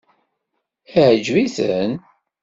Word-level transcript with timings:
Iɛǧeb-iten? 1.01 1.91